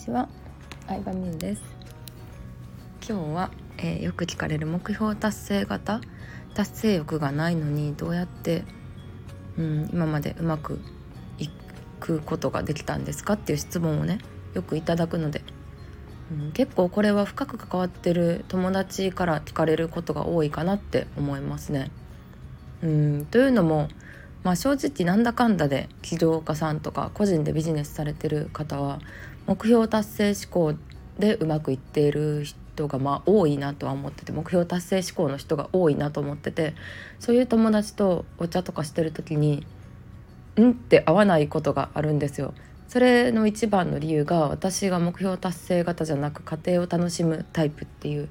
[0.00, 0.30] ちは、
[0.88, 1.62] 相葉美優です。
[3.06, 6.00] 今日は、えー、よく聞かれる目標達成型？
[6.54, 8.64] 達成欲がないのにどうやって、
[9.58, 10.80] うん、今までうまく
[11.38, 11.50] い
[12.00, 13.34] くことができたんですか？
[13.34, 14.20] っていう質問をね
[14.54, 15.42] よくいただくので、
[16.32, 21.90] うん、結構これは深く関わってる友達から聞かれることが多いかなって思いますね。
[22.82, 23.88] うん、というのも
[24.42, 28.98] まあ、正直なんだかんだで起業家さんとか個人でビジネスされてる方は
[29.46, 30.74] 目標達成志向
[31.18, 36.74] でうまくいっている人がまあ多いなとは思ってて目標達成志向の人が多いなと思ってて
[37.18, 39.66] そういう友達とお茶とかしてる時に
[40.58, 42.54] 「ん?」って合わないことがあるんですよ。
[42.88, 48.28] それの一番の理由が私が目標達成型じゃなく家庭を楽しむタイプっていう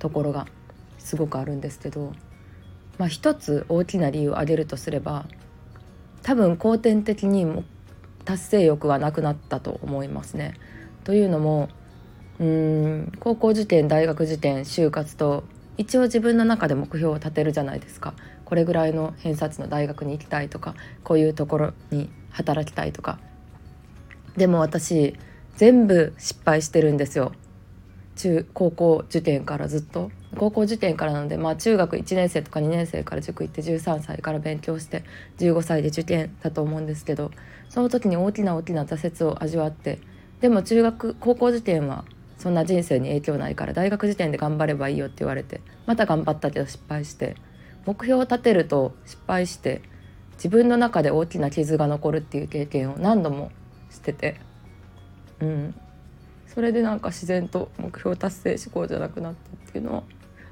[0.00, 0.48] ところが
[0.98, 2.12] すごくあるんですけど、
[2.98, 5.26] まあ、一つ大きな理由を挙げるとすれば
[6.22, 7.64] 多分後天的に
[8.30, 10.54] 達成欲はなくなったと思いますね。
[11.02, 11.68] というのも
[12.38, 15.42] うん高校受験大学受験就活と
[15.78, 18.14] 一応自分の中で目標を立てるじゃないですか。
[18.44, 23.18] これぐらいの偏差値の大学に行きたいとかこういうところに働きたいとか。
[24.36, 25.16] でも私
[25.56, 27.32] 全部失敗してるんですよ。
[28.20, 30.10] 中高校受験からずっと？
[30.36, 35.04] 高校受験からなので、まあ、中学1年生とか2年生から塾行って13歳から勉強して
[35.38, 37.30] 15歳で受験だと思うんですけど
[37.70, 39.98] その時に大きな大きな挫折を味わって
[40.40, 42.04] でも中学高校受験は
[42.38, 47.36] そんな人生に影響ないから大学受験で頑張ればいいよって言われてまた頑張ったけど失敗して
[47.86, 49.82] 目標を立てると失敗して
[50.34, 53.50] 自分の中で大きな傷が残るっていう経験を何度も
[53.90, 54.40] してて
[55.40, 55.74] うん。
[56.54, 60.02] それでなんか自然と目標達成志向じゃなくなったっていうのは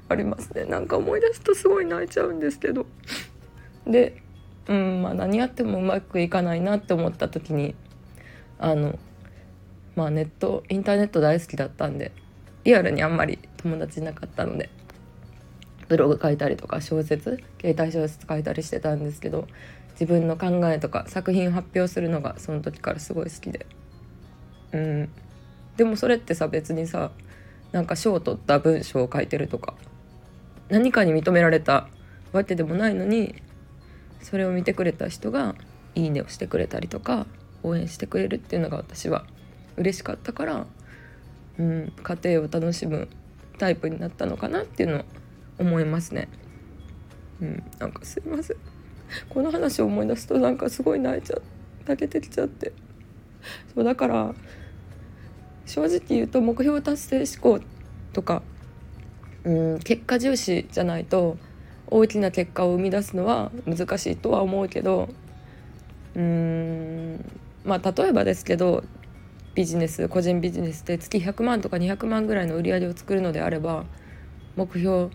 [0.07, 0.65] ありますね。
[0.65, 2.85] なんか思い出すとすごい泣いちゃうんですけど。
[3.85, 4.21] で、
[4.67, 7.75] うんまあ、何やってもうまくいかないなって思った時に
[8.59, 8.97] あの
[9.95, 12.11] まあネットインターネット大好きだったんで
[12.63, 14.69] リアルにあんまり友達いなかったので
[15.87, 19.47] ブログ書いたりとか小説携帯小説書いたりしてたんですけど
[19.93, 23.65] 自分の考えとか作品を発表するのがその時からすごい好きで。
[24.71, 25.09] うん。
[25.79, 27.09] でもそれってさ別にさ
[27.71, 29.75] なんか賞を取った文章を書いてるとか
[30.67, 31.87] 何かに認められた
[32.33, 33.33] わけでもないのに
[34.21, 35.55] それを見てくれた人が
[35.95, 37.27] 「いいね」をしてくれたりとか
[37.63, 39.25] 応援してくれるっていうのが私は
[39.77, 40.67] 嬉しかったから、
[41.57, 43.07] うん、家庭を楽しむ
[43.57, 45.03] タイプになったのかなっていうのを
[45.59, 46.27] 思いますね。
[47.41, 48.57] うん、なんかすいません
[49.29, 51.37] この話を思い出すとなんかすごい泣いちゃ
[51.87, 52.73] 泣けてきちゃって
[53.73, 54.35] そうだから
[55.69, 57.63] 正直言うと目標達成思考
[58.11, 58.41] とか
[59.43, 61.37] うん結果重視じゃないと
[61.87, 65.09] 大きな結果を生み出すのは難しいとは思うけど
[66.15, 67.23] うん
[67.63, 68.83] まあ例えばですけど
[69.53, 73.85] ビジネス個人ビジネスで月100万とか200万ぐらいの売り上げを作るのであれば
[74.55, 75.11] 目標思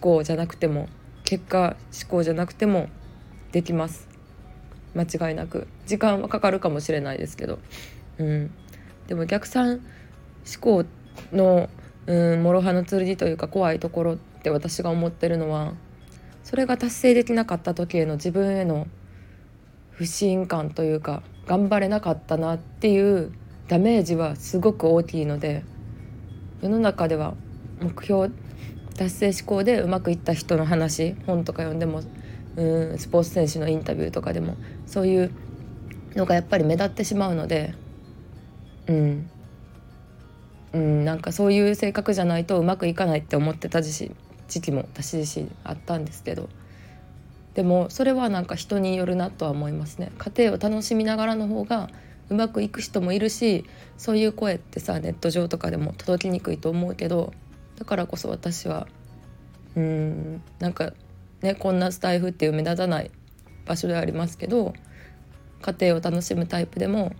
[0.00, 0.88] 考じゃなくても
[1.24, 2.88] 結果思考じゃなくても
[3.50, 4.08] できます。
[4.94, 5.66] 間違いなく。
[5.86, 7.58] 時間はかかるかもしれないですけど。
[8.18, 8.50] うん。
[9.08, 9.80] でも逆算
[10.46, 10.84] 思考
[11.32, 11.68] の
[12.06, 15.74] うん諸刃の剣というか怖いところって私が思ってるのは
[16.42, 18.86] それが達成できなかった時への自分への
[19.90, 23.32] 不信感というか頑張れなかったなっていう
[23.66, 25.64] ダメージはすごく大きいので
[26.62, 27.34] 世の中では
[27.80, 28.30] 目標
[28.96, 32.02] 達成思考でうまくいった人の話本とか読んでも
[32.56, 35.30] うんスポーツ選手のインタビューとかでもそういう
[36.14, 37.74] のがやっぱり目立ってしまうので
[38.88, 39.30] うん、
[40.72, 44.10] うん、なんかそういう性格じゃないとうまくいかないって思ってた時
[44.48, 46.48] 期も私自身あったんですけど。
[47.54, 50.12] でもそれはなんか人によるなとは思いますね。
[50.16, 51.90] 家庭を楽しみながらの方が
[52.30, 53.64] うまくいく人もいるし
[53.96, 57.32] そういう声ってさネット上とかでも届きにくいと思うけど
[57.76, 58.86] だからこそ私は
[59.76, 60.92] うんなんか
[61.42, 63.10] ねこんなスタイフっていう目立たない
[63.66, 64.74] 場所ではありますけど
[65.62, 67.12] 家庭を楽しむタイプでも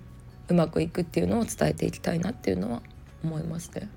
[0.48, 2.82] うまくいくっていうのを伝えていきたいなっていうのは
[3.22, 3.88] 思いますね。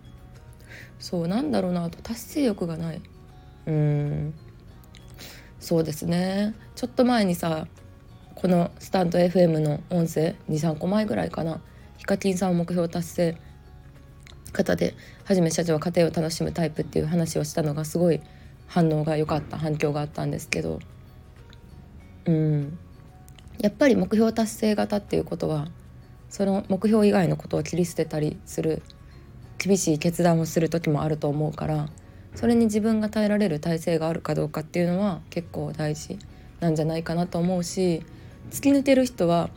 [0.99, 2.01] そうなんだろうなと。
[2.01, 3.01] 達成欲がない。
[3.67, 4.33] うん。
[5.59, 6.55] そうですね。
[6.75, 7.67] ちょっと前にさ
[8.35, 11.61] このスタンド FM の音声23個前ぐらいかな。
[11.97, 13.37] ヒカキンさんを目標達成
[14.53, 18.21] 方ではじめ社長は家庭を楽しむタイプっていう話をしたのがすごい
[18.67, 20.79] 反応が良かった反響があったんですけど。
[22.25, 22.77] うん。
[23.59, 25.67] やっぱり目標達成型っていうことは
[26.31, 28.81] その目標以外のことを切り捨てたりする
[29.59, 31.89] 厳しい決断をする時もあると思うから
[32.33, 36.17] それに自分が耐えられる体制があるかどうかっていうのは結構大事
[36.61, 38.03] なんじゃないかなと思うし
[38.49, 39.49] 突き抜ける人は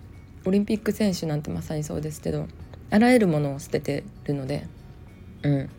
[0.44, 2.48] オリンピック選手なんてまさにそうですけど
[2.90, 4.66] あらゆるものを捨ててるので、
[5.42, 5.70] うん、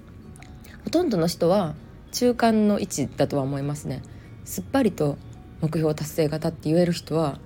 [0.86, 1.76] ほとんどの人は
[2.14, 4.02] 中間の位置だとは思いますね。
[4.46, 5.18] すっぱりと
[5.62, 7.40] 目標達成型って言える人は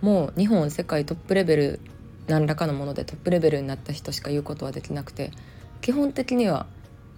[0.00, 1.80] もう日本世界トップレベル
[2.26, 5.30] 何らかのものでトップレベルになった人しか言うことはできなくて
[5.80, 6.66] 基本的には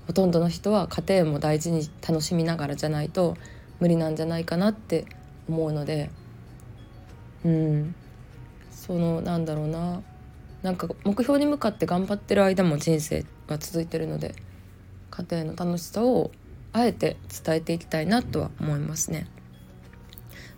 [0.07, 3.37] ほとんどの人は家庭も大事に楽しみながらじゃないと
[3.81, 5.07] 無理なんじゃないかなって
[5.49, 6.11] 思うので
[7.45, 7.95] うん
[8.71, 10.03] そのなんだろうな
[10.63, 14.35] なんか目標に向かって頑張ってる間も人生は続いてるので
[15.11, 16.31] 家庭の楽しさを
[16.73, 19.29] あえて伝えていきたいなとは思いますね。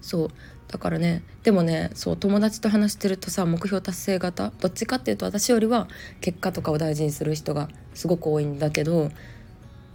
[0.01, 0.29] そう
[0.69, 4.53] だからねでもねそう友達と話してるとさ目標達成型？
[4.61, 5.89] どっちかっていうと私よりは
[6.21, 9.11] 結果とかを大事にする人がすごく多いんだけど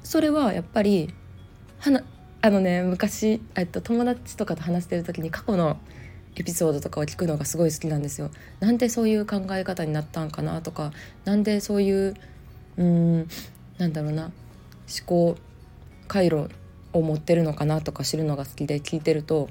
[0.04, 1.14] それはやっぱり
[1.80, 2.04] はな
[2.42, 5.78] あのね昔、えっと、友達とかと話してる時に過去の
[6.36, 8.32] エピソードとかを聞くのがすごい好きなんですよ。
[8.60, 10.92] なんでそういう考え方になったんかなとか
[11.24, 12.16] なんでそういう
[12.78, 13.28] うん
[13.78, 14.34] なんだろうな思
[15.06, 15.38] 考
[16.08, 16.50] 回路
[16.92, 19.50] を持ってるのかなとか知るのが好きで聞いてると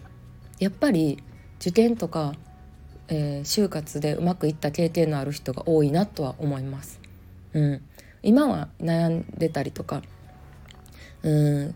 [0.62, 1.20] やっぱり
[1.60, 2.34] 受験とか、
[3.08, 7.00] えー、就活でうまくいった経験のある人が多いなとは思います。
[7.52, 7.82] うん、
[8.22, 10.02] 今は悩んでたりとか
[11.24, 11.74] うん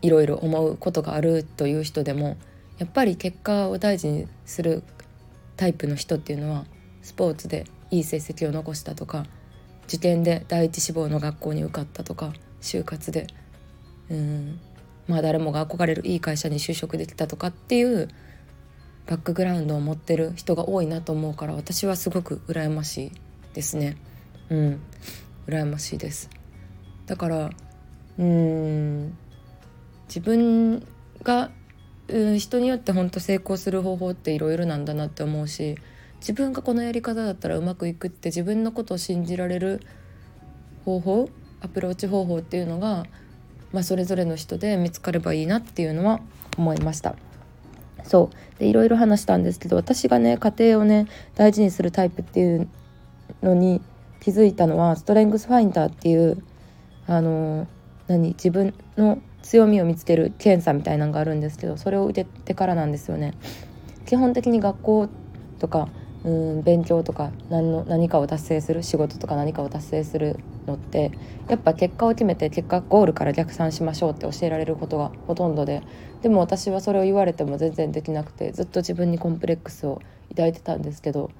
[0.00, 2.36] いろいろ思うことがあるという人でも
[2.78, 4.84] やっぱり結果を大事にする
[5.56, 6.64] タイプの人っていうのは
[7.02, 9.26] スポーツでいい成績を残したとか
[9.88, 13.26] 受験で第一志望の学校に受かったとか就活で
[14.08, 14.60] うん
[15.08, 18.08] まあ誰もが憧れるいい会社に就職できたとかっていう
[19.06, 23.12] バックグラウンドを持ってる人が多いなと思うから私はすごく羨ましい
[23.54, 23.96] ですね。
[24.50, 24.80] うん。
[25.46, 26.30] 羨ましいです。
[27.06, 27.50] だから
[28.18, 29.16] うん。
[30.06, 30.86] 自分
[31.22, 31.50] が、
[32.08, 35.76] うん、人によって本当成功する方法っていろいろなんだなって思うし
[36.20, 39.80] 自分がこのやり方だったらうまくいくって自分のことを信じられる
[40.84, 41.28] 方法
[41.60, 43.04] アプローチ方法っていうのが
[43.72, 46.20] まあ、それぞれの人で見つかればいいなっていうのは
[46.56, 47.14] 思いました。
[48.02, 52.68] そうでいろいろ話したんですけど私がね家庭をね大事にするタイプっていう
[53.42, 53.80] のに
[54.20, 56.42] 気づいたのはストレングスファインダーっていう
[57.06, 57.66] あの
[58.08, 63.34] 何自分の強みを見つける検査みたいなのがあるんですけどそれを受けてからなんですよね。
[64.06, 65.08] 基本的に学校
[65.58, 65.88] とか
[66.24, 71.12] うん勉強とか何の何かを達成する仕事とか何かを達成するのって
[71.48, 75.82] やっぱ結果を決めて結果ゴールから逆算しましょうって教えられることがほとんどで
[76.22, 81.30] でも私はそれを言われても全然できなくてずっと自分にコンプレックスを抱いてたんですけど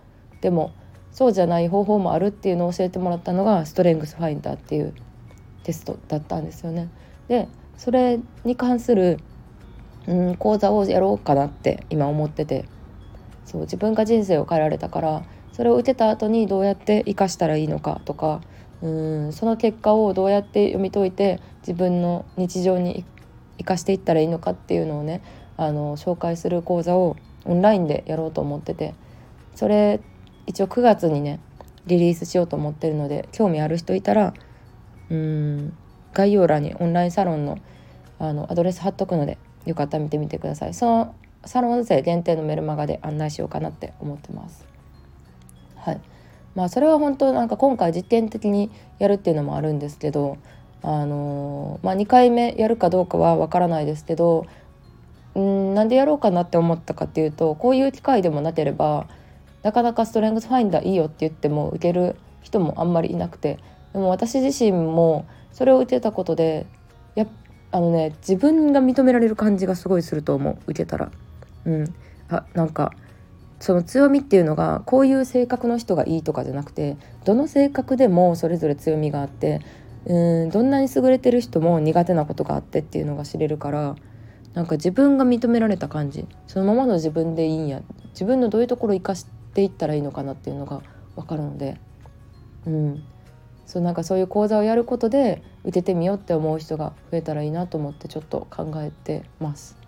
[0.40, 0.72] でも
[1.12, 4.94] そうじゃない方法もあるっていうのを教えてもらったのがストレングスファインダーっていう
[5.64, 6.88] テストだったんですよね。
[7.28, 9.18] でそれに関する
[10.06, 12.64] うん講座をやろうかなって今思ってて
[13.50, 18.40] そう自分が人生を変えられたからそれを受けた後にどうやって生かしたらいいのかとか
[18.80, 23.04] うんその結果をどうやって読み解いて自分の日常に
[23.58, 25.22] 生かしていったらいいのかっていうのをね
[25.56, 28.94] あの紹介する講座をオンラインでやろうと思ってて
[29.56, 30.00] それ
[30.46, 31.40] 一応9月にね
[31.86, 34.32] リリースしようと思ってるので興味ある人いたら
[35.10, 35.76] うん
[36.14, 37.58] 概要欄にオンラインサロンの
[38.18, 40.74] あのアドレス貼っとくのでよかったら見てみてください。
[40.74, 41.14] その
[41.44, 44.66] サロン生限定のメルマガで案内しようかなって思ってます。
[45.76, 46.00] はい
[46.54, 50.36] まあ、それは本当なんか今回実験的にやるっていうのもあるんですけど、
[50.82, 54.46] あのー、まあ、2回目やるかどうかは分からないですけど
[55.38, 59.06] んなんでやろうかなって思ったかっていうとこういう機会でもなければ
[59.62, 63.58] なかなかストレングスファインダーいいよって言っても受ける人もあんまりいなくて
[63.92, 66.66] でも私自身もそれを受けたことで
[67.14, 67.26] や
[67.70, 71.10] あのね自分が認められる感じがすごいすると思う受けたら。
[71.64, 71.94] うん、
[72.28, 72.92] あなんか
[73.58, 79.60] その強みっていうのがこういう性格の人がいいとかじゃなくてどの性格でもそれぞれ強みがあって
[80.06, 83.96] うんどんなに優れてる人も苦手なことがあってっていうのが知れるから
[84.54, 86.26] なんか自分が認められた感じ。
[86.46, 87.82] そのままの自分でいいんや。
[88.10, 90.82] 自分のどういうところを生かしていったらいいのかなっていうのが
[91.14, 91.80] 分かるので、
[92.66, 93.04] うん、
[93.66, 99.78] そうなんかそういう講座をやることで受けてみようって思う人が増えたらいいなと思ってちょっと考えてます。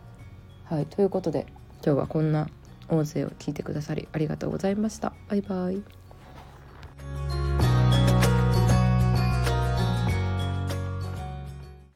[0.64, 1.46] はい、ということで
[1.84, 2.48] 今日はこんな
[2.88, 5.12] 音声を聞いてくださりありがとうございました。
[5.28, 6.01] バイバイ。